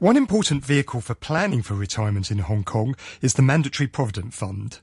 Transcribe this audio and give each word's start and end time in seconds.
One 0.00 0.16
important 0.16 0.64
vehicle 0.64 1.02
for 1.02 1.14
planning 1.14 1.60
for 1.60 1.74
retirement 1.74 2.30
in 2.30 2.38
Hong 2.38 2.64
Kong 2.64 2.96
is 3.20 3.34
the 3.34 3.42
Mandatory 3.42 3.86
Provident 3.86 4.32
Fund. 4.32 4.80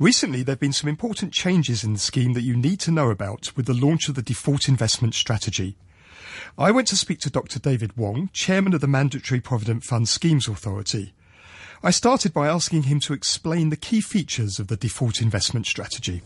Recently, 0.00 0.42
there 0.42 0.54
have 0.54 0.60
been 0.60 0.72
some 0.72 0.88
important 0.88 1.34
changes 1.34 1.84
in 1.84 1.92
the 1.92 1.98
scheme 1.98 2.32
that 2.32 2.40
you 2.40 2.56
need 2.56 2.80
to 2.80 2.90
know 2.90 3.10
about 3.10 3.54
with 3.54 3.66
the 3.66 3.74
launch 3.74 4.08
of 4.08 4.14
the 4.14 4.22
default 4.22 4.66
investment 4.66 5.14
strategy. 5.14 5.76
I 6.56 6.70
went 6.70 6.88
to 6.88 6.96
speak 6.96 7.20
to 7.20 7.30
Dr. 7.30 7.58
David 7.58 7.98
Wong, 7.98 8.30
chairman 8.32 8.72
of 8.72 8.80
the 8.80 8.86
Mandatory 8.86 9.42
Provident 9.42 9.84
Fund 9.84 10.08
Schemes 10.08 10.48
Authority. 10.48 11.12
I 11.82 11.90
started 11.90 12.32
by 12.32 12.48
asking 12.48 12.84
him 12.84 12.98
to 13.00 13.12
explain 13.12 13.68
the 13.68 13.76
key 13.76 14.00
features 14.00 14.58
of 14.58 14.68
the 14.68 14.78
default 14.78 15.20
investment 15.20 15.66
strategy. 15.66 16.22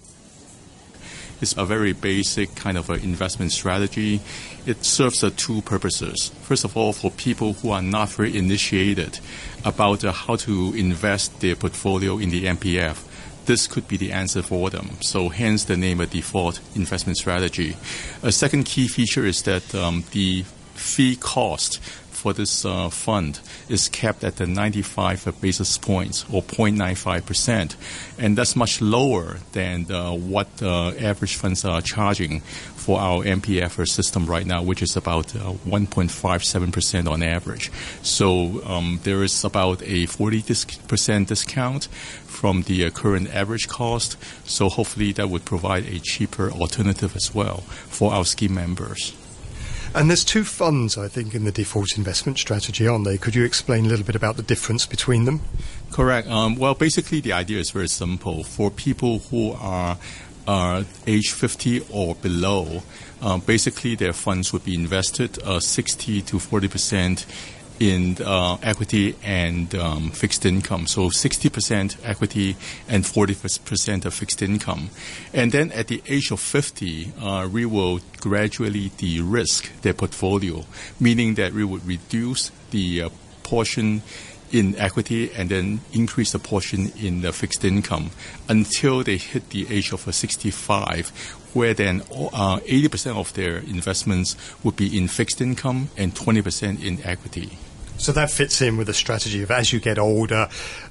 It's 1.41 1.57
a 1.57 1.65
very 1.65 1.93
basic 1.93 2.55
kind 2.55 2.77
of 2.77 2.91
an 2.91 3.01
investment 3.01 3.53
strategy. 3.53 4.21
It 4.67 4.85
serves 4.85 5.25
uh, 5.25 5.31
two 5.37 5.63
purposes. 5.63 6.33
First 6.43 6.65
of 6.65 6.77
all, 6.77 6.93
for 6.93 7.11
people 7.11 7.55
who 7.55 7.71
are 7.71 7.83
not 7.83 8.11
very 8.11 8.37
initiated 8.37 9.21
about 9.65 10.05
uh, 10.05 10.13
how 10.13 10.37
to 10.37 10.75
invest 10.75 11.41
their 11.41 11.57
portfolio 11.57 12.19
in 12.19 12.31
the 12.31 12.45
MPF, 12.45 13.07
this 13.47 13.67
could 13.67 13.89
be 13.89 13.97
the 13.97 14.13
answer 14.13 14.43
for 14.43 14.71
them. 14.71 14.91
So 15.01 15.29
hence 15.29 15.65
the 15.65 15.77
name 15.77 16.01
of 16.01 16.11
default 16.11 16.61
investment 16.75 17.19
strategy. 17.19 17.77
A 18.23 18.33
second 18.33 18.65
key 18.65 18.87
feature 18.87 19.25
is 19.25 19.43
that 19.43 19.75
um, 19.75 20.05
the 20.13 20.45
fee 20.75 21.17
cost 21.17 21.81
for 22.21 22.33
this 22.33 22.65
uh, 22.65 22.89
fund 22.91 23.41
is 23.69 23.89
kept 23.89 24.23
at 24.25 24.37
the 24.37 24.47
95 24.47 25.41
basis 25.41 25.79
points 25.79 26.25
or 26.31 26.43
0.95 26.43 27.27
percent, 27.27 27.77
and 28.19 28.37
that's 28.37 28.55
much 28.55 28.81
lower 28.81 29.39
than 29.53 29.85
what 29.85 30.63
average 30.63 31.37
funds 31.37 31.65
are 31.65 31.81
charging 31.81 32.41
for 32.81 32.99
our 32.99 33.23
MPF 33.23 33.87
system 33.89 34.27
right 34.27 34.47
now, 34.47 34.63
which 34.63 34.83
is 34.83 34.97
about 34.97 35.29
1.57 35.29 36.69
uh, 36.69 36.71
percent 36.71 37.09
on 37.09 37.23
average. 37.23 37.71
So 38.03 38.63
um, 38.65 39.01
there 39.05 39.23
is 39.23 39.45
about 39.45 39.83
a 39.83 40.07
40 40.07 40.43
percent 40.89 41.29
discount 41.29 41.85
from 42.27 42.63
the 42.63 42.87
uh, 42.87 42.91
current 42.91 43.29
average 43.35 43.69
cost. 43.69 44.17
So 44.45 44.69
hopefully 44.69 45.13
that 45.13 45.29
would 45.29 45.45
provide 45.45 45.87
a 45.87 45.99
cheaper 45.99 46.51
alternative 46.51 47.15
as 47.17 47.35
well 47.35 47.59
for 47.89 48.13
our 48.13 48.25
scheme 48.25 48.55
members. 48.55 49.15
And 49.93 50.09
there's 50.09 50.25
two 50.25 50.45
funds, 50.45 50.97
I 50.97 51.09
think, 51.09 51.35
in 51.35 51.45
the 51.45 51.51
default 51.51 51.97
investment 51.97 52.39
strategy, 52.39 52.87
aren't 52.87 53.05
they? 53.05 53.19
Could 53.19 53.35
you 53.35 53.45
explain 53.45 53.87
a 53.87 53.89
little 53.89 54.07
bit 54.07 54.15
about 54.15 54.37
the 54.37 54.43
difference 54.43 54.87
between 54.87 55.25
them? 55.25 55.41
Correct. 55.91 56.29
Um, 56.29 56.55
well, 56.55 56.75
basically, 56.75 57.21
the 57.21 57.33
idea 57.33 57.59
is 57.59 57.71
very 57.71 57.89
simple. 57.89 58.45
For 58.45 58.71
people 58.71 59.19
who 59.19 59.53
are 59.53 59.99
uh, 60.47 60.85
age 61.09 61.33
50 61.33 61.87
or 61.91 62.15
below, 62.15 62.83
uh, 63.21 63.39
basically 63.39 63.97
their 63.97 64.13
funds 64.13 64.53
would 64.53 64.65
be 64.65 64.75
invested 64.75 65.43
uh, 65.43 65.59
60 65.59 66.23
to 66.23 66.39
40 66.39 66.69
percent 66.69 67.27
in 67.81 68.19
uh, 68.23 68.59
equity 68.63 69.17
and 69.25 69.75
um, 69.75 70.11
fixed 70.11 70.45
income. 70.45 70.87
So 70.87 71.09
60% 71.09 71.97
equity 72.05 72.57
and 72.87 73.05
40% 73.05 74.05
of 74.05 74.15
fixed 74.15 74.43
income. 74.43 74.91
And 75.33 75.51
then 75.51 75.73
at 75.73 75.89
the 75.89 76.03
age 76.07 76.31
of 76.31 76.41
50, 76.41 77.13
uh, 77.19 77.49
we 77.51 77.65
will 77.65 78.01
gradually 78.19 78.91
de-risk 78.99 79.73
their 79.81 79.95
portfolio, 79.95 80.65
meaning 81.01 81.35
that 81.35 81.55
we 81.55 81.65
would 81.65 81.85
reduce 81.87 82.53
the 82.71 83.05
uh, 83.05 83.09
portion 83.43 84.03
in 84.53 84.77
equity 84.77 85.33
and 85.33 85.49
then 85.49 85.81
increase 85.93 86.33
the 86.33 86.39
portion 86.39 86.93
in 87.01 87.23
the 87.23 87.33
fixed 87.33 87.65
income 87.65 88.11
until 88.49 89.03
they 89.03 89.17
hit 89.17 89.49
the 89.51 89.67
age 89.73 89.93
of 89.93 90.01
65, 90.01 91.09
where 91.55 91.73
then 91.73 92.03
uh, 92.13 92.59
80% 92.59 93.17
of 93.17 93.33
their 93.35 93.59
investments 93.59 94.37
would 94.63 94.77
be 94.77 94.99
in 94.99 95.09
fixed 95.09 95.41
income 95.41 95.89
and 95.97 96.15
20% 96.15 96.85
in 96.85 97.03
equity. 97.05 97.59
So 98.01 98.13
that 98.13 98.31
fits 98.31 98.63
in 98.63 98.79
with 98.79 98.87
the 98.87 98.95
strategy 98.95 99.43
of 99.43 99.51
as 99.51 99.75
you 99.75 99.79
get 99.79 99.99
older, 99.99 100.49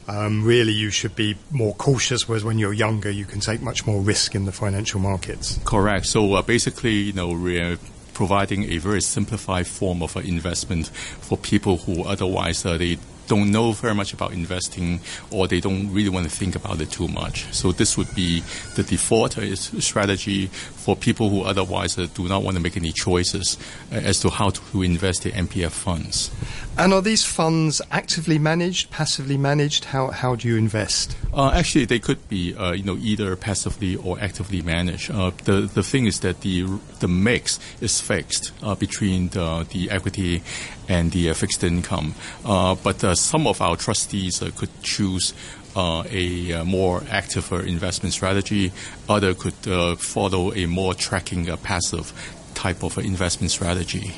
um, 0.07 0.43
really 0.45 0.73
you 0.73 0.91
should 0.91 1.15
be 1.15 1.35
more 1.49 1.73
cautious, 1.73 2.29
whereas 2.29 2.43
when 2.43 2.59
you're 2.59 2.71
younger, 2.71 3.09
you 3.09 3.25
can 3.25 3.39
take 3.39 3.63
much 3.63 3.87
more 3.87 3.99
risk 3.99 4.35
in 4.35 4.45
the 4.45 4.51
financial 4.51 4.99
markets. 4.99 5.59
Correct. 5.65 6.05
So 6.05 6.35
uh, 6.35 6.43
basically, 6.43 6.93
you 6.93 7.13
know, 7.13 7.29
we're 7.29 7.79
providing 8.13 8.71
a 8.71 8.77
very 8.77 9.01
simplified 9.01 9.65
form 9.65 10.03
of 10.03 10.15
uh, 10.15 10.19
investment 10.19 10.89
for 10.89 11.35
people 11.35 11.77
who 11.77 12.03
otherwise 12.03 12.63
uh, 12.63 12.77
they 12.77 12.99
don't 13.29 13.51
know 13.51 13.71
very 13.71 13.95
much 13.95 14.11
about 14.11 14.33
investing 14.33 14.99
or 15.31 15.47
they 15.47 15.61
don't 15.61 15.93
really 15.93 16.09
want 16.09 16.29
to 16.29 16.35
think 16.35 16.55
about 16.55 16.81
it 16.81 16.91
too 16.91 17.07
much. 17.07 17.45
So 17.53 17.71
this 17.71 17.95
would 17.95 18.13
be 18.15 18.43
the 18.75 18.83
default 18.83 19.37
uh, 19.37 19.55
strategy 19.55 20.47
for 20.47 20.95
people 20.95 21.29
who 21.29 21.43
otherwise 21.43 21.97
uh, 21.97 22.07
do 22.15 22.27
not 22.27 22.43
want 22.43 22.57
to 22.57 22.63
make 22.63 22.75
any 22.75 22.91
choices 22.91 23.57
uh, 23.91 23.95
as 23.95 24.19
to 24.21 24.29
how 24.29 24.49
to 24.49 24.81
invest 24.81 25.23
their 25.23 25.33
MPF 25.33 25.71
funds. 25.71 26.31
And 26.77 26.93
are 26.93 27.01
these 27.01 27.23
funds 27.23 27.81
actively 27.91 28.39
managed, 28.39 28.89
passively 28.89 29.37
managed? 29.37 29.85
How, 29.85 30.07
how 30.07 30.35
do 30.35 30.47
you 30.47 30.57
invest? 30.57 31.15
Uh, 31.33 31.51
actually, 31.53 31.85
they 31.85 31.99
could 31.99 32.27
be 32.29 32.55
uh, 32.55 32.71
you 32.71 32.83
know 32.83 32.97
either 32.97 33.35
passively 33.35 33.95
or 33.97 34.19
actively 34.19 34.61
managed. 34.61 35.11
Uh, 35.11 35.31
the 35.43 35.69
the 35.73 35.83
thing 35.83 36.07
is 36.07 36.21
that 36.21 36.41
the 36.41 36.65
the 36.99 37.07
mix 37.07 37.59
is 37.81 38.01
fixed 38.01 38.51
between 38.79 39.29
the, 39.29 39.67
the 39.71 39.91
equity 39.91 40.41
and 40.87 41.11
the 41.11 41.31
fixed 41.33 41.63
income. 41.63 42.15
but 42.43 43.03
some 43.19 43.47
of 43.47 43.61
our 43.61 43.75
trustees 43.75 44.43
could 44.55 44.69
choose 44.81 45.33
uh, 45.75 46.03
a 46.09 46.53
uh, 46.53 46.63
more 46.63 47.03
active 47.09 47.51
investment 47.51 48.13
strategy. 48.13 48.71
Other 49.07 49.33
could 49.33 49.67
uh, 49.67 49.95
follow 49.95 50.53
a 50.53 50.65
more 50.65 50.93
tracking 50.93 51.45
passive 51.57 52.11
type 52.55 52.83
of 52.83 52.97
investment 52.97 53.51
strategy. 53.51 54.15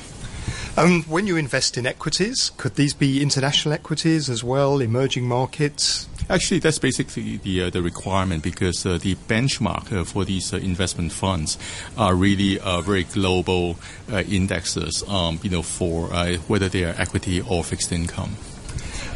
Um, 0.78 1.03
when 1.03 1.28
you 1.28 1.35
invest 1.35 1.78
in 1.78 1.85
equities, 1.85 2.51
could 2.56 2.75
these 2.75 2.94
be 2.94 3.22
international 3.22 3.73
equities 3.73 4.29
as 4.29 4.44
well, 4.44 4.79
emerging 4.79 5.28
markets? 5.28 6.07
Actually, 6.29 6.59
that's 6.59 6.79
basically 6.79 7.38
the 7.38 7.63
uh, 7.63 7.69
the 7.69 7.81
requirement 7.81 8.41
because 8.41 8.85
uh, 8.85 8.97
the 8.97 9.16
benchmark 9.28 9.91
uh, 9.91 10.06
for 10.06 10.23
these 10.23 10.53
investment 10.53 11.11
funds 11.11 11.57
are 11.97 12.16
really 12.16 12.57
very 12.84 13.03
global 13.03 13.78
indexes. 14.09 15.03
Um, 15.09 15.40
you 15.44 15.50
know, 15.50 15.61
for 15.61 16.07
whether 16.47 16.69
they 16.69 16.85
are 16.85 16.95
equity 16.97 17.41
or 17.41 17.63
fixed 17.63 17.91
income. 17.91 18.38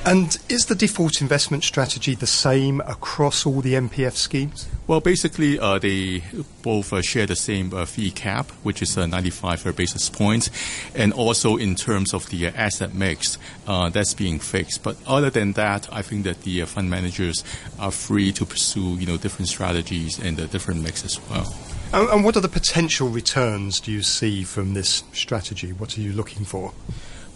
And 0.06 0.38
is 0.50 0.68
the 0.68 0.76
default 0.76 1.20
investment 1.20 1.64
strategy 1.64 2.14
the 2.14 2.28
same 2.28 2.80
across 2.82 3.44
all 3.44 3.62
the 3.62 3.74
MPF 3.74 4.14
schemes? 4.14 4.68
Well, 4.86 5.00
basically, 5.00 5.58
uh, 5.58 5.80
they 5.80 6.22
both 6.62 6.94
uh, 6.94 7.02
share 7.02 7.26
the 7.26 7.36
same 7.36 7.74
uh, 7.74 7.86
fee 7.86 8.12
cap, 8.12 8.52
which 8.62 8.84
is 8.84 8.96
uh, 9.00 9.08
95 9.08 9.76
basis 9.76 10.08
points, 10.08 10.52
and 10.94 11.12
also 11.12 11.58
in 11.58 11.74
terms 11.74 12.14
of 12.14 12.30
the 12.30 12.46
uh, 12.46 12.52
asset 12.56 12.94
mix, 12.94 13.40
uh, 13.66 13.90
that's 13.90 14.14
being 14.14 14.38
fixed. 14.38 14.84
But 14.84 14.96
other 15.08 15.32
than 15.32 15.54
that, 15.54 15.92
I 15.92 16.04
think 16.04 16.24
that 16.26 16.44
the 16.44 16.64
fund 16.66 16.88
managers 16.88 17.44
are 17.80 17.90
free 17.90 18.32
to 18.34 18.46
pursue, 18.46 18.98
you 18.98 19.08
know, 19.08 19.18
different 19.18 19.48
strategies 19.48 20.20
and 20.20 20.38
the 20.38 20.46
different 20.46 20.84
mix 20.84 21.04
as 21.04 21.20
well. 21.32 21.52
And, 21.92 22.08
and 22.10 22.24
what 22.24 22.38
are 22.38 22.42
the 22.42 22.48
potential 22.48 23.10
returns 23.10 23.80
do 23.80 23.92
you 23.92 24.04
see 24.04 24.44
from 24.44 24.76
this 24.76 25.04
strategy? 25.14 25.74
What 25.74 25.98
are 25.98 26.02
you 26.02 26.14
looking 26.14 26.46
for? 26.46 26.74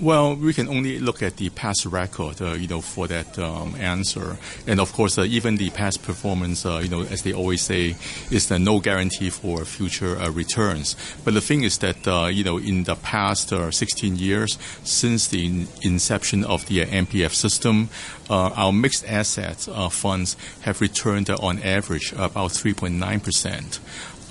Well, 0.02 0.38
we 0.38 0.54
can 0.54 0.70
only 0.70 0.98
look 0.98 1.22
at 1.22 1.36
the 1.36 1.50
past 1.50 1.86
record, 1.86 2.42
uh, 2.42 2.54
you 2.54 2.70
know, 2.70 2.80
for 2.80 3.06
that 3.08 3.38
um, 3.38 3.76
answer. 3.76 4.38
And 4.66 4.80
of 4.80 4.94
course, 4.94 5.18
uh, 5.18 5.24
even 5.24 5.58
the 5.58 5.72
past 5.72 6.04
performance, 6.04 6.66
uh, 6.66 6.80
you 6.82 6.88
know, 6.88 7.02
as 7.02 7.24
they 7.24 7.34
always 7.34 7.62
say, 7.62 7.98
is 8.32 8.50
no 8.50 8.80
guarantee 8.80 9.30
for 9.30 9.66
future 9.66 10.18
uh, 10.18 10.30
returns. 10.30 10.96
But 11.26 11.34
the 11.34 11.42
thing 11.42 11.64
is 11.64 11.80
that, 11.80 12.08
uh, 12.08 12.28
you 12.28 12.46
know, 12.46 12.58
in 12.58 12.86
the 12.86 12.96
past 12.96 13.52
uh, 13.52 13.72
16 13.72 14.16
years 14.16 14.58
since 14.86 15.28
the 15.28 15.46
in- 15.46 15.68
inception 15.82 16.46
of 16.46 16.66
the 16.68 16.86
MPF 16.86 17.34
system, 17.34 17.90
our 18.30 18.72
mixed 18.72 19.06
assets 19.06 19.68
funds 19.92 20.38
have 20.62 20.80
returned 20.80 21.30
on 21.30 21.60
average 21.62 22.14
about 22.14 22.52
3.9 22.52 23.22
percent 23.22 23.80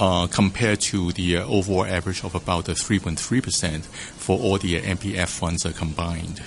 uh, 0.00 0.26
compared 0.28 0.81
to 0.81 1.12
the 1.12 1.38
uh, 1.38 1.47
overall 1.47 1.84
average 1.84 2.25
of 2.25 2.34
about 2.34 2.66
3.3% 2.66 3.84
for 3.84 4.38
all 4.38 4.59
the 4.59 4.81
MPF 4.81 5.28
funds 5.28 5.66
combined. 5.76 6.41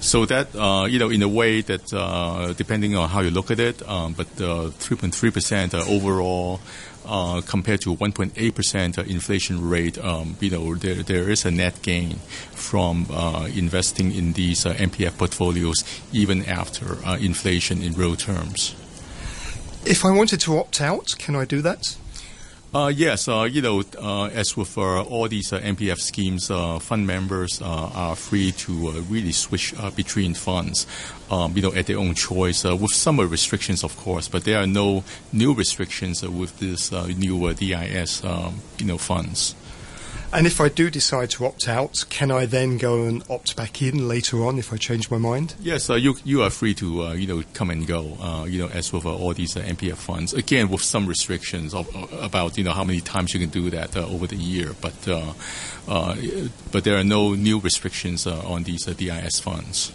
So 0.00 0.26
that, 0.26 0.54
uh, 0.54 0.84
you 0.84 0.98
know, 0.98 1.08
in 1.08 1.22
a 1.22 1.28
way 1.28 1.62
that, 1.62 1.90
uh, 1.94 2.52
depending 2.52 2.94
on 2.94 3.08
how 3.08 3.20
you 3.20 3.30
look 3.30 3.50
at 3.50 3.58
it, 3.58 3.80
um, 3.88 4.12
but 4.12 4.26
3.3% 4.36 5.72
uh, 5.72 5.90
overall 5.90 6.60
uh, 7.06 7.40
compared 7.40 7.80
to 7.82 7.96
1.8% 7.96 9.08
inflation 9.08 9.66
rate, 9.66 9.96
um, 9.96 10.36
you 10.40 10.50
know, 10.50 10.74
there, 10.74 10.96
there 10.96 11.30
is 11.30 11.46
a 11.46 11.50
net 11.50 11.80
gain 11.80 12.16
from 12.52 13.06
investing 13.54 14.12
in 14.12 14.34
these 14.34 14.64
MPF 14.64 15.16
portfolios 15.16 15.82
even 16.12 16.44
after 16.44 16.98
inflation 17.16 17.80
in 17.80 17.94
real 17.94 18.14
terms. 18.14 18.74
If 19.86 20.04
I 20.04 20.10
wanted 20.10 20.40
to 20.40 20.58
opt 20.58 20.82
out, 20.82 21.14
can 21.18 21.34
I 21.34 21.46
do 21.46 21.62
that? 21.62 21.96
Uh, 22.74 22.88
yes, 22.88 23.28
uh, 23.28 23.42
you 23.44 23.62
know, 23.62 23.84
uh, 24.00 24.24
as 24.34 24.56
with 24.56 24.76
uh, 24.76 25.00
all 25.04 25.28
these 25.28 25.52
uh, 25.52 25.60
MPF 25.60 26.00
schemes, 26.00 26.50
uh, 26.50 26.80
fund 26.80 27.06
members 27.06 27.62
are 27.62 28.16
free 28.16 28.50
to 28.50 28.90
really 29.02 29.30
switch 29.30 29.72
between 29.94 30.34
funds, 30.34 30.84
um, 31.30 31.54
you 31.54 31.62
know, 31.62 31.72
at 31.72 31.86
their 31.86 31.98
own 31.98 32.16
choice, 32.16 32.64
with 32.64 32.90
some 32.90 33.20
restrictions, 33.20 33.84
of 33.84 33.96
course, 33.96 34.26
but 34.26 34.42
there 34.42 34.58
are 34.58 34.66
no 34.66 35.04
new 35.32 35.54
restrictions 35.54 36.24
with 36.24 36.58
this 36.58 36.90
new 37.16 37.54
DIS, 37.54 38.24
um, 38.24 38.56
you 38.78 38.86
know, 38.86 38.98
funds. 38.98 39.54
And 40.32 40.48
if 40.48 40.60
I 40.60 40.68
do 40.68 40.90
decide 40.90 41.30
to 41.30 41.46
opt 41.46 41.68
out, 41.68 42.04
can 42.10 42.32
I 42.32 42.44
then 42.46 42.76
go 42.76 43.04
and 43.04 43.22
opt 43.30 43.54
back 43.54 43.80
in 43.80 44.08
later 44.08 44.44
on 44.44 44.58
if 44.58 44.72
I 44.72 44.76
change 44.76 45.10
my 45.10 45.18
mind? 45.18 45.54
Yes, 45.60 45.88
uh, 45.88 45.94
you 45.94 46.16
you 46.24 46.42
are 46.42 46.50
free 46.50 46.74
to 46.74 47.02
uh, 47.02 47.12
you 47.12 47.26
know 47.26 47.42
come 47.54 47.70
and 47.70 47.86
go. 47.86 48.16
Uh, 48.20 48.44
you 48.44 48.58
know, 48.58 48.68
as 48.68 48.92
with 48.92 49.06
uh, 49.06 49.14
all 49.14 49.32
these 49.32 49.56
uh, 49.56 49.60
MPF 49.60 49.96
funds, 49.96 50.34
again 50.34 50.68
with 50.68 50.82
some 50.82 51.06
restrictions 51.06 51.72
of, 51.72 51.88
about 52.12 52.58
you 52.58 52.64
know 52.64 52.72
how 52.72 52.82
many 52.82 53.00
times 53.00 53.32
you 53.32 53.40
can 53.40 53.50
do 53.50 53.70
that 53.70 53.96
uh, 53.96 54.06
over 54.06 54.26
the 54.26 54.36
year. 54.36 54.74
But 54.80 54.94
but 55.86 56.84
there 56.84 56.98
are 56.98 57.04
no 57.04 57.34
new 57.34 57.60
restrictions 57.60 58.26
on 58.26 58.64
these 58.64 58.86
DIS 58.86 59.38
funds. 59.40 59.92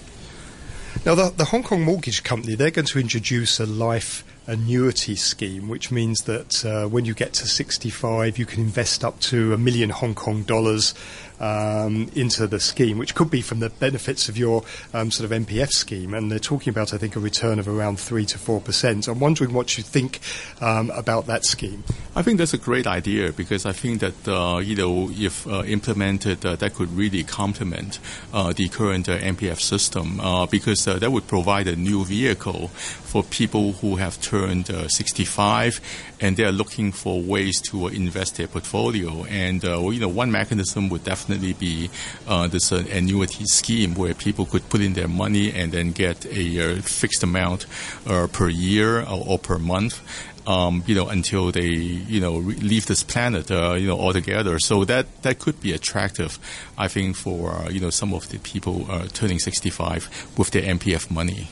Now, 1.06 1.16
the, 1.16 1.30
the 1.30 1.46
Hong 1.46 1.64
Kong 1.64 1.84
Mortgage 1.84 2.24
Company 2.24 2.56
they're 2.56 2.72
going 2.72 2.86
to 2.86 3.00
introduce 3.00 3.60
a 3.60 3.66
life 3.66 4.24
annuity 4.50 5.16
scheme, 5.16 5.70
which 5.70 5.92
means 5.92 6.24
that 6.24 6.66
uh, 6.66 6.88
when 6.88 7.06
you 7.06 7.14
get 7.14 7.34
to 7.34 7.48
65, 7.48 8.38
you 8.38 8.46
can 8.46 8.64
invest 8.64 9.06
up 9.06 9.20
to 9.20 9.54
a 9.54 9.58
million 9.58 9.92
Hong 9.92 10.16
Kong 10.16 10.44
dollars 10.44 10.96
um, 11.40 12.10
into 12.16 12.48
the 12.48 12.60
scheme, 12.60 12.98
which 12.98 13.16
could 13.16 13.30
be 13.30 13.42
from 13.42 13.60
the 13.60 13.70
benefits 13.70 14.30
of 14.30 14.38
your 14.38 14.64
um, 14.94 15.12
sort 15.12 15.32
of 15.32 15.46
MPF 15.46 15.70
scheme. 15.70 16.14
And 16.14 16.32
they're 16.32 16.40
talking 16.40 16.72
about, 16.72 16.94
I 16.94 16.98
think, 16.98 17.16
a 17.16 17.20
return 17.20 17.60
of 17.60 17.68
around 17.68 18.00
3 18.00 18.26
to 18.26 18.38
4%. 18.38 19.08
I'm 19.08 19.20
wondering 19.20 19.54
what 19.54 19.78
you 19.78 19.84
think 19.84 20.20
um, 20.62 20.90
about 20.92 21.28
that 21.28 21.46
scheme. 21.46 21.84
I 22.16 22.22
think 22.22 22.38
that's 22.38 22.54
a 22.54 22.58
great 22.58 22.88
idea 22.88 23.32
because 23.32 23.66
I 23.66 23.72
think 23.72 24.02
that, 24.02 24.28
uh, 24.28 24.58
you 24.58 24.76
know, 24.76 25.10
if 25.12 25.48
uh, 25.48 25.64
implemented, 25.64 26.46
uh, 26.46 26.56
that 26.58 26.74
could 26.74 26.92
really 26.92 27.24
complement 27.24 28.00
uh, 28.34 28.52
the 28.54 28.68
current 28.68 29.08
uh, 29.08 29.18
MPF 29.20 29.60
system 29.60 30.20
because 30.50 30.86
that 30.86 31.12
would 31.12 31.28
provide 31.28 31.68
a 31.68 31.76
new 31.76 32.04
vehicle 32.04 32.70
for 33.10 33.24
people 33.24 33.74
who 33.74 33.96
have 33.96 34.22
turned 34.22 34.68
65 34.68 35.82
and 36.22 36.38
they're 36.38 36.52
looking 36.52 36.92
for 36.92 37.22
ways 37.22 37.60
to 37.62 37.88
invest 37.88 38.38
their 38.38 38.48
portfolio. 38.48 39.24
And, 39.26 39.64
you 39.64 40.00
know, 40.00 40.08
one 40.08 40.32
mechanism 40.32 40.90
would 40.90 41.04
definitely 41.04 41.54
be 41.54 41.90
uh, 42.28 42.48
this 42.48 42.72
uh, 42.72 42.84
annuity 42.92 43.46
scheme 43.46 43.96
where 43.96 44.14
people 44.14 44.46
could 44.46 44.68
put 44.70 44.82
in 44.82 44.94
their 44.94 45.08
money 45.08 45.52
and 45.52 45.72
then 45.72 45.92
get 45.92 46.26
a 46.26 46.78
uh, 46.78 46.82
fixed 46.82 47.24
amount 47.24 47.66
uh, 48.08 48.28
per 48.28 48.50
year 48.50 49.02
or, 49.02 49.24
or 49.28 49.40
per 49.40 49.58
month. 49.58 50.02
Um, 50.48 50.84
you 50.88 50.96
know, 50.96 51.08
until 51.10 51.52
they, 51.52 51.68
you 51.68 52.20
know, 52.20 52.38
leave 52.38 52.88
this 52.88 53.04
planet, 53.04 53.52
uh, 53.52 53.74
you 53.74 53.86
know, 53.86 54.00
altogether. 54.00 54.58
So 54.58 54.84
that, 54.86 55.22
that 55.22 55.38
could 55.38 55.62
be 55.62 55.74
attractive, 55.74 56.40
I 56.76 56.88
think, 56.88 57.18
for, 57.18 57.52
uh, 57.52 57.70
you 57.70 57.80
know, 57.80 57.92
some 57.92 58.16
of 58.16 58.30
the 58.30 58.40
people 58.40 58.86
turning 59.14 59.38
65 59.38 60.32
with 60.38 60.50
their 60.50 60.64
MPF 60.64 61.12
money. 61.12 61.50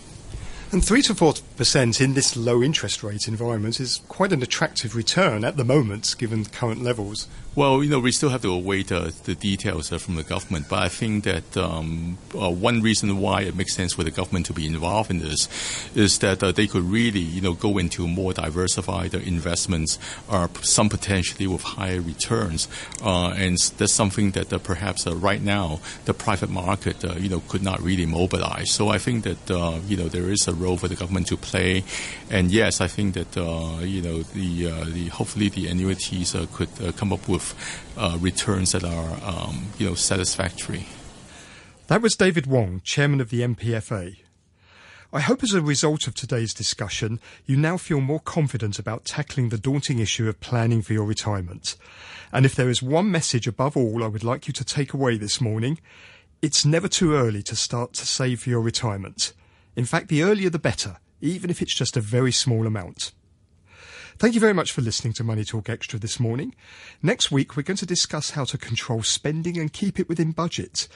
And 0.69 0.83
3 0.83 1.01
to 1.03 1.13
4% 1.13 2.01
in 2.01 2.13
this 2.13 2.35
low 2.35 2.61
interest 2.61 3.01
rate 3.01 3.29
environment 3.29 3.79
is 3.79 4.01
quite 4.09 4.33
an 4.33 4.43
attractive 4.43 4.97
return 4.97 5.45
at 5.45 5.55
the 5.55 5.63
moment, 5.63 6.13
given 6.17 6.43
current 6.43 6.83
levels. 6.83 7.29
Well, 7.57 7.83
you 7.83 7.89
know, 7.89 7.99
we 7.99 8.11
still 8.11 8.29
have 8.29 8.43
to 8.43 8.51
await 8.51 8.91
uh, 8.91 9.09
the 9.23 9.33
details 9.33 9.91
uh, 9.91 9.97
from 9.97 10.13
the 10.13 10.21
government, 10.21 10.67
but 10.69 10.77
I 10.77 10.89
think 10.89 11.23
that 11.23 11.57
um, 11.57 12.19
uh, 12.39 12.51
one 12.51 12.83
reason 12.83 13.17
why 13.17 13.41
it 13.41 13.55
makes 13.55 13.73
sense 13.73 13.93
for 13.93 14.03
the 14.03 14.11
government 14.11 14.45
to 14.45 14.53
be 14.53 14.67
involved 14.67 15.09
in 15.09 15.17
this 15.17 15.49
is 15.95 16.19
that 16.19 16.43
uh, 16.43 16.51
they 16.51 16.67
could 16.67 16.83
really, 16.83 17.19
you 17.19 17.41
know, 17.41 17.53
go 17.53 17.79
into 17.79 18.07
more 18.07 18.31
diversified 18.31 19.15
investments, 19.15 19.97
or 20.29 20.51
some 20.61 20.87
potentially 20.87 21.47
with 21.47 21.63
higher 21.63 21.99
returns, 21.99 22.67
uh, 23.01 23.29
and 23.29 23.57
that's 23.79 23.91
something 23.91 24.29
that 24.33 24.53
uh, 24.53 24.59
perhaps 24.59 25.07
right 25.07 25.41
now 25.41 25.79
the 26.05 26.13
private 26.13 26.51
market, 26.51 27.03
you 27.19 27.27
know, 27.27 27.39
could 27.47 27.63
not 27.63 27.81
really 27.81 28.05
mobilize. 28.05 28.71
So 28.71 28.89
I 28.89 28.99
think 28.99 29.23
that 29.23 29.81
you 29.87 29.97
know 29.97 30.09
there 30.09 30.29
is 30.29 30.47
a 30.47 30.53
role 30.53 30.77
for 30.77 30.87
the 30.87 30.95
government 30.95 31.25
to 31.29 31.37
play, 31.37 31.83
and 32.29 32.51
yes, 32.51 32.81
I 32.81 32.87
think 32.87 33.15
that 33.15 33.35
you 33.83 34.03
know 34.03 34.21
the 34.21 34.69
the 34.93 35.07
hopefully 35.07 35.49
the 35.49 35.65
annuities 35.69 36.35
could 36.53 36.69
come 36.97 37.11
up 37.11 37.27
with 37.27 37.46
uh, 37.97 38.17
returns 38.19 38.71
that 38.71 38.83
are 38.83 39.19
um, 39.23 39.67
you 39.77 39.87
know 39.87 39.95
satisfactory. 39.95 40.87
That 41.87 42.01
was 42.01 42.15
David 42.15 42.47
Wong, 42.47 42.81
chairman 42.83 43.21
of 43.21 43.29
the 43.29 43.41
MPFA. 43.41 44.17
I 45.13 45.21
hope 45.21 45.41
as 45.41 45.53
a 45.53 45.61
result 45.61 46.05
of 46.05 46.13
today's 46.13 46.53
discussion, 46.53 47.21
you 47.45 47.55
now 47.55 47.77
feel 47.77 48.01
more 48.01 48.19
confident 48.19 48.77
about 48.77 49.05
tackling 49.05 49.49
the 49.49 49.57
daunting 49.57 49.99
issue 49.99 50.27
of 50.27 50.41
planning 50.41 50.81
for 50.81 50.91
your 50.91 51.05
retirement. 51.05 51.77
And 52.33 52.45
if 52.45 52.55
there 52.55 52.69
is 52.69 52.83
one 52.83 53.09
message 53.09 53.47
above 53.47 53.77
all 53.77 54.03
I 54.03 54.07
would 54.07 54.25
like 54.25 54.47
you 54.47 54.53
to 54.53 54.65
take 54.65 54.93
away 54.93 55.17
this 55.17 55.39
morning, 55.39 55.79
it's 56.41 56.65
never 56.65 56.89
too 56.89 57.13
early 57.13 57.41
to 57.43 57.55
start 57.55 57.93
to 57.93 58.05
save 58.05 58.41
for 58.41 58.49
your 58.49 58.61
retirement. 58.61 59.31
In 59.77 59.85
fact, 59.85 60.09
the 60.09 60.23
earlier 60.23 60.49
the 60.49 60.59
better, 60.59 60.97
even 61.21 61.49
if 61.49 61.61
it's 61.61 61.73
just 61.73 61.95
a 61.95 62.01
very 62.01 62.33
small 62.33 62.67
amount. 62.67 63.13
Thank 64.19 64.33
you 64.33 64.39
very 64.39 64.53
much 64.53 64.71
for 64.71 64.81
listening 64.81 65.13
to 65.13 65.23
Money 65.23 65.43
Talk 65.43 65.69
Extra 65.69 65.99
this 65.99 66.19
morning. 66.19 66.55
Next 67.03 67.31
week, 67.31 67.55
we're 67.55 67.61
going 67.61 67.77
to 67.77 67.85
discuss 67.85 68.31
how 68.31 68.45
to 68.45 68.57
control 68.57 69.03
spending 69.03 69.59
and 69.59 69.71
keep 69.71 69.99
it 69.99 70.09
within 70.09 70.31
budget. 70.31 70.87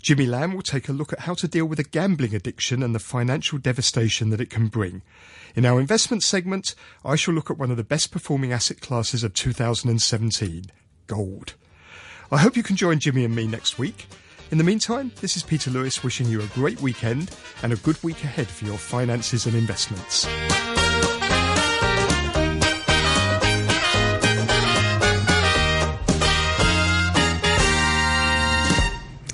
Jimmy 0.00 0.24
Lamb 0.24 0.54
will 0.54 0.62
take 0.62 0.88
a 0.88 0.94
look 0.94 1.12
at 1.12 1.20
how 1.20 1.34
to 1.34 1.46
deal 1.46 1.66
with 1.66 1.78
a 1.78 1.84
gambling 1.84 2.34
addiction 2.34 2.82
and 2.82 2.94
the 2.94 2.98
financial 2.98 3.58
devastation 3.58 4.30
that 4.30 4.40
it 4.40 4.48
can 4.48 4.68
bring. 4.68 5.02
In 5.54 5.66
our 5.66 5.78
investment 5.78 6.22
segment, 6.22 6.74
I 7.04 7.16
shall 7.16 7.34
look 7.34 7.50
at 7.50 7.58
one 7.58 7.70
of 7.70 7.76
the 7.76 7.84
best 7.84 8.10
performing 8.12 8.50
asset 8.50 8.80
classes 8.80 9.22
of 9.22 9.34
2017, 9.34 10.64
gold. 11.06 11.56
I 12.32 12.38
hope 12.38 12.56
you 12.56 12.62
can 12.62 12.76
join 12.76 12.98
Jimmy 12.98 13.26
and 13.26 13.36
me 13.36 13.46
next 13.46 13.78
week. 13.78 14.06
In 14.50 14.56
the 14.56 14.64
meantime, 14.64 15.12
this 15.20 15.36
is 15.36 15.42
Peter 15.42 15.70
Lewis 15.70 16.02
wishing 16.02 16.28
you 16.28 16.40
a 16.40 16.46
great 16.46 16.80
weekend 16.80 17.30
and 17.62 17.74
a 17.74 17.76
good 17.76 18.02
week 18.02 18.24
ahead 18.24 18.48
for 18.48 18.64
your 18.64 18.78
finances 18.78 19.44
and 19.44 19.54
investments. 19.54 20.26